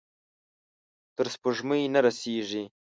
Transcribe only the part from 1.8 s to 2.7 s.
نه رسیږې